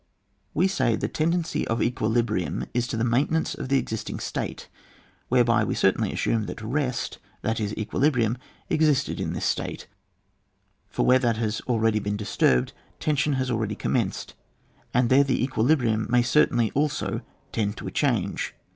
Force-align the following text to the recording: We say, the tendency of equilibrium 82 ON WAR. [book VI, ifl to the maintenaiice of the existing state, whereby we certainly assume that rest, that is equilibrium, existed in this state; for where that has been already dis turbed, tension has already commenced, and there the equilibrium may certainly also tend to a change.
We 0.55 0.67
say, 0.67 0.95
the 0.95 1.07
tendency 1.07 1.67
of 1.67 1.79
equilibrium 1.79 2.43
82 2.43 2.47
ON 2.47 2.61
WAR. 2.61 2.63
[book 2.63 2.69
VI, 2.71 2.79
ifl 2.79 2.89
to 2.89 2.97
the 2.97 3.03
maintenaiice 3.43 3.57
of 3.59 3.69
the 3.69 3.77
existing 3.77 4.19
state, 4.19 4.67
whereby 5.29 5.63
we 5.63 5.75
certainly 5.75 6.11
assume 6.11 6.47
that 6.47 6.59
rest, 6.59 7.19
that 7.43 7.59
is 7.59 7.77
equilibrium, 7.77 8.39
existed 8.67 9.19
in 9.19 9.33
this 9.33 9.45
state; 9.45 9.85
for 10.89 11.05
where 11.05 11.19
that 11.19 11.37
has 11.37 11.61
been 11.61 11.71
already 11.75 11.99
dis 11.99 12.35
turbed, 12.35 12.71
tension 12.99 13.33
has 13.33 13.51
already 13.51 13.75
commenced, 13.75 14.33
and 14.91 15.09
there 15.11 15.23
the 15.23 15.43
equilibrium 15.43 16.07
may 16.09 16.23
certainly 16.23 16.71
also 16.71 17.21
tend 17.51 17.77
to 17.77 17.85
a 17.85 17.91
change. 17.91 18.55